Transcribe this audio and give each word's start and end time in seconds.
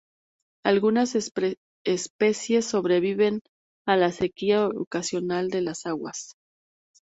Algunas 0.65 1.13
especies 1.13 2.65
sobreviven 2.65 3.41
a 3.85 3.97
la 3.97 4.11
sequía 4.11 4.67
ocasional 4.67 5.49
de 5.49 5.61
las 5.61 5.85
aguas. 5.85 6.33